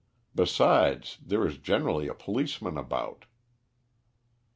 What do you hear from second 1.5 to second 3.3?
generally a policeman about."